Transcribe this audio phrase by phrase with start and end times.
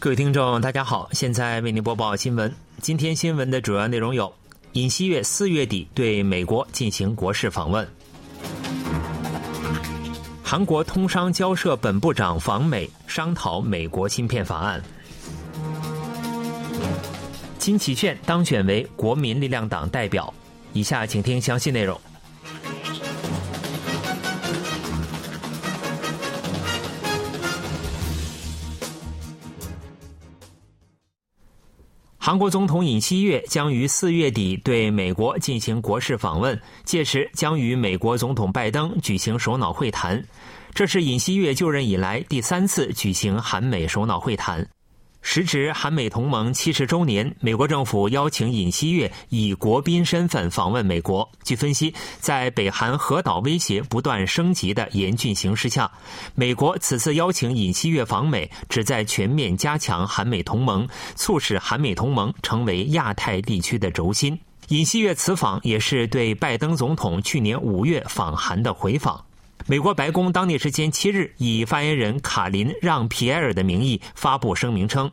[0.00, 2.50] 各位听众，大家好，现在为您播报新闻。
[2.80, 4.32] 今天新闻的主要内容有：
[4.72, 7.84] 尹锡悦四月底对美国进行国事访问；
[10.42, 14.80] 韩国通商交涉本部长访美商讨美国芯片法案；
[17.58, 20.32] 金启炫当选为国民力量党代表。
[20.72, 22.00] 以下请听详细内容。
[32.30, 40.24] 韩国总统尹锡悦将于四月底对美国进行国事访问，届时将与美国总统拜登举行首脑会谈。
[40.72, 44.64] 这是尹锡悦就任以来第三次举行韩美首脑会谈。
[45.22, 51.30] 时值韩美同盟七十周年，美国政府邀请尹锡悦以国宾身份访问美国。
[51.44, 55.90] 据分析，在北韩核岛威胁不断升级的严峻形势下，
[56.34, 64.38] 美国此次邀请尹锡悦访美，旨在全面加强韩美同盟，促使韩美同盟成为亚太地区的轴心。
[64.68, 69.22] 尹锡悦此访也是对拜登总统去年五月访韩的回访。
[69.66, 75.10] 美国白宫当地时间七日以发言人卡琳·让·皮埃尔的名义发布声明称，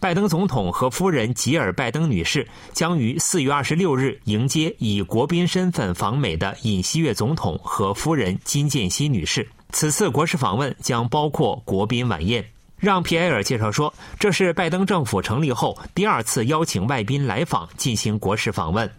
[0.00, 9.48] 拜登总统和夫人吉尔·拜登女士将于四月二十六日迎接以国宾身份访美的尹锡悦总统和夫人金建熙女士。
[9.70, 12.44] 此次国事访问将包括国宾晚宴。
[12.76, 18.90] 让·皮埃尔介绍说，这是拜登政府成立后第二次邀请外宾来访进行国事访问。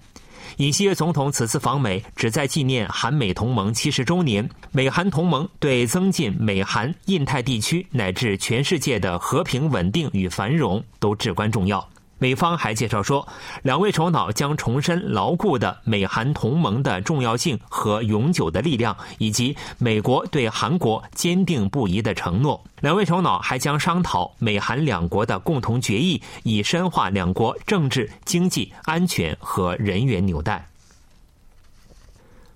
[0.58, 4.50] 尹锡悦总统此次访美，旨在纪念韩美同盟七十周年。
[4.72, 11.86] 美韩同盟对增进美韩、印太地区乃至全世界的和平稳定与繁荣都至关重要。
[12.18, 13.28] 美方还介绍说，
[13.64, 22.64] 两位首脑将重申牢固的美韩同盟的重要性和永久的力量，以及美国对韩国坚定不移的承诺。
[22.82, 30.66] 两位首脑还将商讨美韩两国的共同决议，以深化两国政治、经济、安全和人员纽带。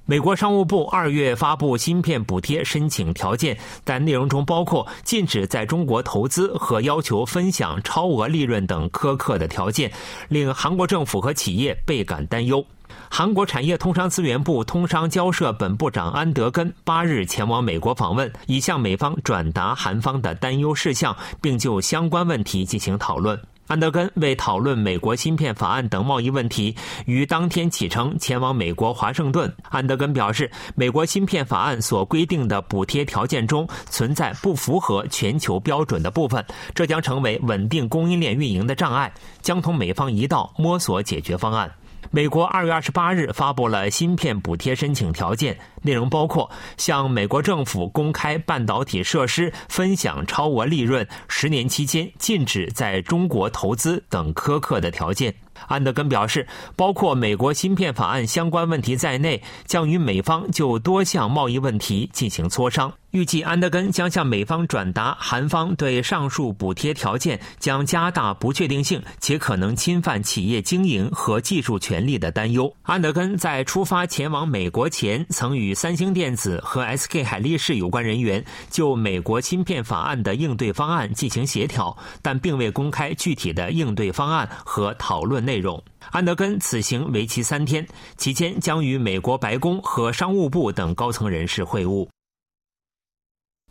[0.10, 9.92] 美国商务部二月发布芯片补贴申请条件，但内容中包括禁止在中国投资和要求分享超额利润等苛刻的条件，
[10.28, 12.66] 令韩国政府和企业倍感担忧。
[13.08, 23.40] 韩国产业通商资源部通商交涉本部长安德根八日前往美国访问，已向美方转达韩方的担忧事项，并就相关问题进行讨论。
[23.70, 26.76] 安德根为讨论美国芯片法案等贸易问题，
[27.06, 29.54] 于当天启程前往美国华盛顿。
[29.70, 36.44] 安德根表示，美国芯片法案所规定的补贴条件中存在不符合全球标准的部分，
[36.74, 39.14] 这将成为稳定供应链运营的障碍，
[39.44, 41.72] 将同美方一道摸索解决方案。
[42.12, 55.36] 美国二月二十八日发布了芯片补贴申请条件，内容包括向美国政府公开半导体设施分享超额利润、十年期间禁止在中国投资等苛刻的条件。
[55.68, 62.92] 安德根表示，包括美国芯片法案相关问题在内，将与美方就多项贸易问题进行磋商。
[63.12, 72.72] 预计安德根将向美方转达韩方对上述补贴条件将加大不确定性且可能侵犯企业经营和技术权利的担忧。
[72.84, 85.84] 安德根在出发前往美国前，曾与三星电子和 SK 海力士有关人员就美国芯片法案的应对方案进行协调，但并未公开具体的应对方案和讨论内容。
[86.12, 87.84] 安德根此行为期三天，
[88.18, 92.08] 期间将与美国白宫和商务部等高层人士会晤。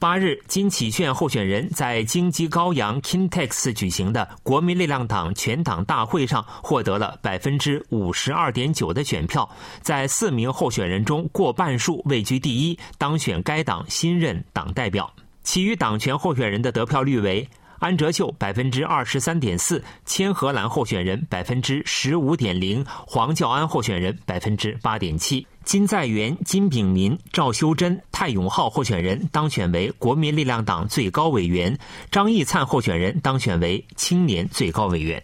[0.00, 9.48] 八日，金启炫候选人在京畿高阳 Kintex 举行的国民力量党全党大会上获得了百分之五十二点九的选票，
[9.80, 15.12] 在四名候选人中过半数位居第一，当选该党新任党代表。
[15.42, 17.48] 其余党权候选人的得票率为。
[17.78, 25.46] 安哲秀百分之二十三点四，千荷兰候选人百分之十五点零，黄教安候选人百分之八点七。
[25.64, 31.78] 金在元、金炳民、赵修真、泰永浩候选人当选为国民力量党最高委员，
[32.10, 35.22] 张义灿候选人当选为青年最高委员。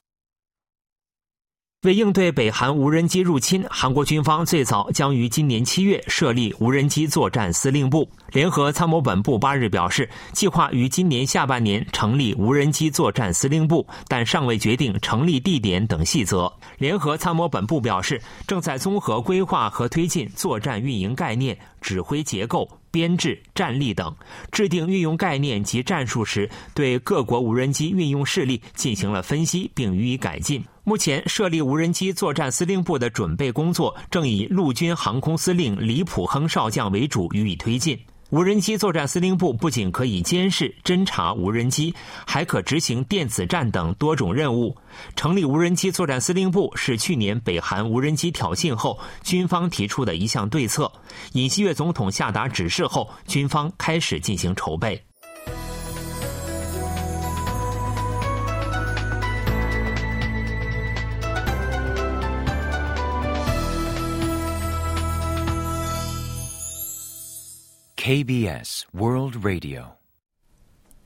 [1.85, 8.09] 为应对北韩无人机入侵，韩国军方最早将于今年七月设立无人机作战司令部。
[8.33, 16.51] 联合参谋本部八日表示，计划于今年下半年成立无人机作战司令部，但尚未决定成立地点等细则。
[16.79, 22.67] 联合参谋本部表示，正在综合规划和推进作战运营概念、指挥结构。
[22.91, 24.15] 编制、战力等，
[24.53, 30.65] 制定运用概念及战术时，对各国无人机运用势力进行了分析，并予以改进。
[30.87, 37.99] 目前设立无人机作战司令部的准备工作正以陆军航空司令李普亨少将为主予以推进。
[38.29, 41.95] 无人机作战司令部不仅可以监视、侦察无人机，
[42.27, 44.77] 还可执行电子战等多种任务。
[45.17, 50.91] 成立无人机作战司令部是去年北韩无人机挑衅后，军方提出的一项对策。
[51.33, 55.03] 尹锡悦总统下达指示后，军方开始进行筹备。
[68.07, 69.85] KBS World Radio，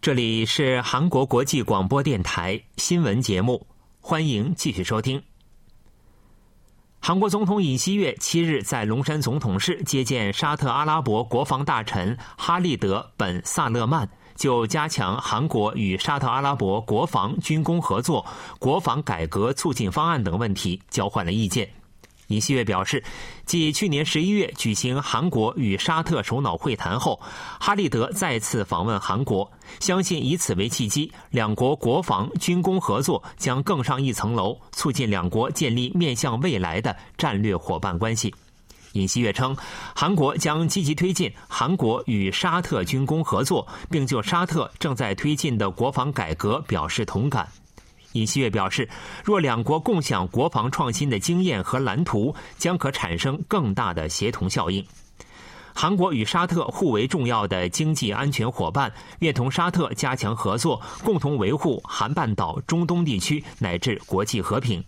[0.00, 3.68] 这里是韩国国际广播电台新闻节目，
[4.00, 5.22] 欢迎继续收听。
[6.98, 18.26] 韩国总统尹锡悦七日在龙山总统室接见沙特阿拉伯国防大臣哈利德·本·萨勒曼，就加强韩国与沙特阿拉伯国防军工合作、
[18.58, 21.70] 国防改革促进方案等问题交换了意见。
[22.28, 23.02] 尹锡悦表示，
[23.46, 27.18] 继去年十一月举行韩国与沙特首脑会谈后，
[27.58, 38.34] 哈利德再次访问韩国，相信以此为契机，两国国防军工合作将更上一层楼，促进两国建立面向未来的战略伙伴关系。
[38.92, 39.56] 尹锡悦称，
[39.94, 47.48] 韩国将积极推进韩国与沙特军工合作，并就沙特正在推进的国防改革表示同感。
[48.12, 48.88] 尹锡悦表示，
[49.24, 54.84] 若两国共享国防创新的经验和蓝图，将可产生更大的协同效应。
[55.74, 64.82] 韩国与沙特互为重要的经济安全伙伴，愿同沙特加强合作，共同维护韩半岛、中东地区乃至国际和平。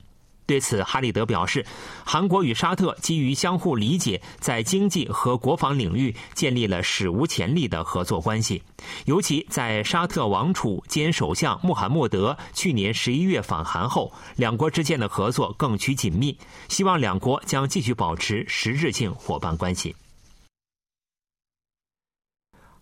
[0.51, 1.65] 对此，哈立德表示，
[2.05, 8.61] 韩国与沙特基于相互理解，在经济和国防领域建立了史无前例的合作关系。
[9.05, 16.37] 尤其在沙特王储兼首相穆罕默德去年十一月访韩后，两国之间的合作更趋紧密。
[16.69, 19.95] 希望两国将继续保持实质性伙伴关系。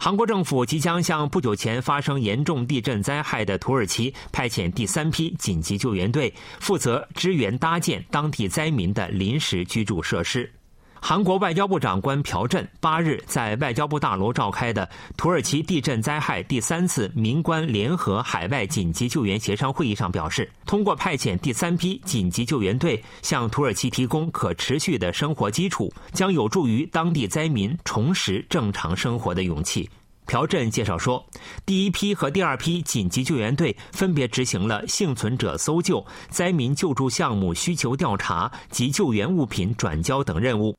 [0.08, 10.50] 韩国政府即将向不久前发生严重地震灾害的土耳其派遣第三批紧急救援队，负责支援搭建当地灾民的临时居住设施。
[11.00, 29.88] 韩国外交部长官朴振八日在外交部大楼召开的土耳其地震灾害第三次民官联合海外紧急救援协商会议上表示，通过派遣第三批紧急救援队向土耳其提供可持续的生活基础，将有助于当地灾民重拾正常生活的勇气。
[30.26, 31.24] 朴振介绍说，
[31.64, 40.76] 第一批和第二批紧急救援队分别执行了幸存者搜救、灾民救助项目需求调查及救援物品转交等任务。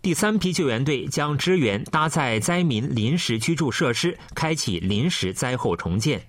[0.00, 6.22] 第三批救援队将支援搭载灾民临时居住设施，开启临时灾后重建。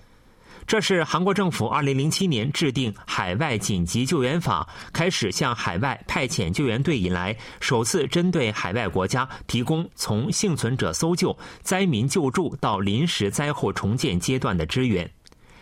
[0.65, 15.09] 这是韩国政府2007年制定《海外紧急救援法》，开始向海外派遣救援队以来，首次针对海外国家提供从幸存者搜救、灾民救助到临时灾后重建阶段的支援。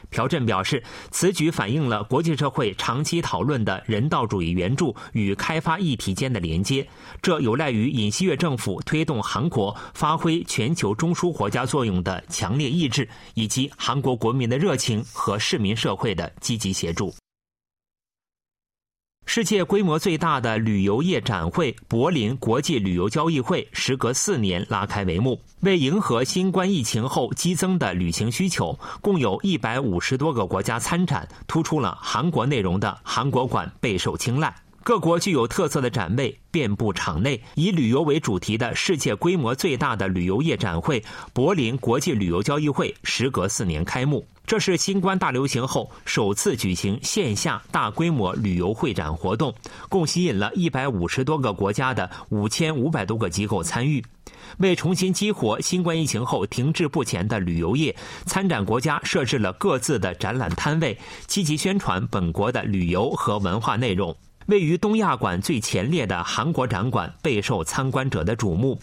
[0.09, 6.87] 朴振表示，此举反映了国际社会长期讨论的人道主义援助与开发议题间的连接，
[7.21, 17.13] 这有赖于尹锡悦政府推动韩国发挥全球中枢国家作用的强烈意志，以及韩国国民的热情和市民社会的积极协助。
[19.29, 25.37] 世界规模最大的旅游业展会——柏林国际旅游交易会，时隔四年拉开帷幕。
[25.59, 34.55] 为迎合新冠疫情后激增的旅行需求，共有一百五十多个国家参展，突出了韩国内容的韩国馆备受青睐。
[34.87, 41.03] 各国具有特色的展位遍布场内，以旅游为主题的世界规模最大的旅游业展会——
[41.35, 44.25] 柏林国际旅游交易会，时隔四年开幕。
[44.45, 49.53] 这是新冠大流行后首次举行线下大规模旅游会展活动，
[49.89, 54.01] 共吸引了一百五十多个国家的五千五百多个机构参与。
[54.59, 57.93] 为重新激活新冠疫情后停滞不前的旅游业，
[58.25, 64.15] 参展国家设置了各自的展览摊位，积极宣传本国的旅游和文化内容。
[64.47, 68.79] 位于东亚馆最前列的韩国展馆备受参观者的瞩目。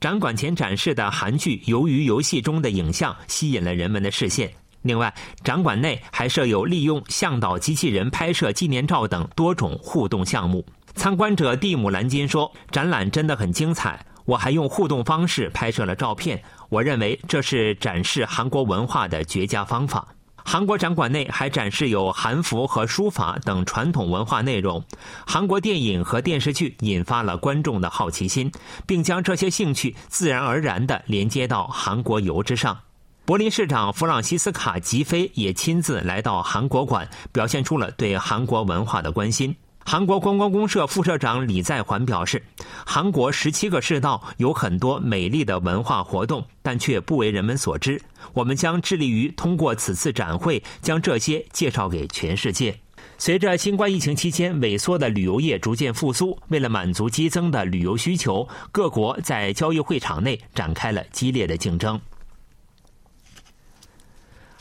[0.00, 4.50] 展馆前展示的韩剧《鱿鱼游戏》中的影像吸引了人们的视线。
[4.80, 5.12] 另外，
[5.44, 10.64] 展馆内还设有利用向导机器人拍摄纪念照等多种互动项目。
[10.94, 16.42] 参观者蒂姆·兰金说：“展览真的很精彩，我还用互动方式拍摄了照片。
[16.70, 20.08] 我认为这是展示韩国文化的绝佳方法。”
[20.52, 24.84] 韩国展馆内还展示有韩服和书法等传统文化内容。
[25.26, 28.52] 韩国电影和电视剧引发了观众的好奇心，
[28.86, 32.78] 并将这些兴趣自然而然地连接到韩国游之上。
[33.24, 39.56] 柏林市长弗朗西斯卡·吉菲也亲自来到韩国馆，表现出了对韩国文化的关心。
[39.84, 42.42] 韩国观光公社副社长李在环表示，
[42.86, 48.00] 韩国十七个市道有很多美丽的文化活动，但却不为人们所知。
[48.32, 52.78] 我们将致力于通过此次展会，将这些介绍给全世界。
[53.18, 62.00] 随着新冠疫情期间萎缩的旅游业逐渐复苏，为了满足激增的旅游需求，各国在交易会场内展开了激烈的竞争。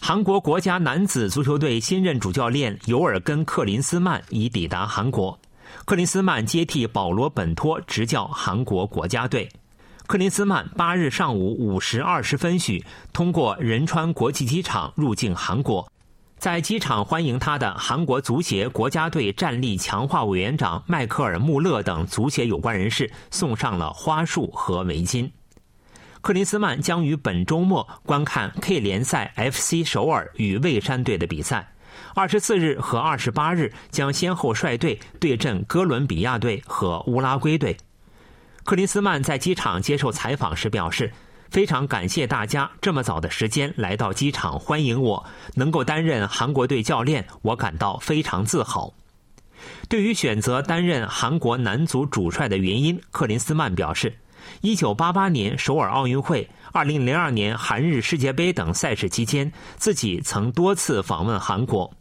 [0.03, 5.39] 韩国国家男子足球队新任主教练尤尔根·克林斯曼已抵达韩国。
[5.85, 9.47] 克林斯曼接替保罗·本托执教韩国国家队。
[10.07, 15.87] 克林斯曼八日上午五时二十分许通过仁川国际机场入境韩国，
[16.39, 25.29] 在机场欢迎他的韩国足协国家队战力强化委员长迈克尔·穆勒等足协有关人士送上了花束和围巾。
[26.21, 31.73] 克林斯曼将于本周末观看 K 联赛 FC 首尔与蔚山队的比赛，
[32.13, 37.75] 二十四日和二十八日将先后率队对阵哥伦比亚队和乌拉圭队。
[38.63, 41.11] 克林斯曼在机场接受采访时表示
[41.49, 45.25] ：“非常感谢大家这么早的时间来到机场欢迎我，
[45.55, 48.93] 能够担任韩国队教练，我感到非常自豪。”
[49.89, 54.13] 对于选择担任韩国男足主帅的原因，克林斯曼表示。
[54.61, 61.91] 一九八八年首尔奥运会、二零零二年韩日世界杯等赛事期间，自己曾多次访问韩国，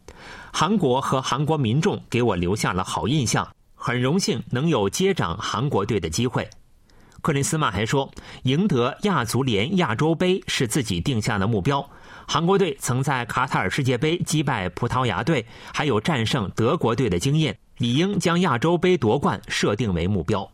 [0.51, 6.47] 韩国和韩国民众给我留下了好印象，很荣幸能有接掌韩国队的机会。
[7.21, 8.11] 克林斯曼还说，
[8.43, 11.87] 赢得亚足联亚洲杯是自己定下的目标。
[12.27, 20.49] 韩国队曾在卡塔尔世界杯击败葡萄牙队，还有战胜德国队的经验，理应将亚洲杯夺冠设定为目标。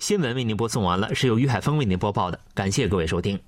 [0.00, 3.38] 新闻为您播送完了，是由于海峰为您播报的，感谢各位收听。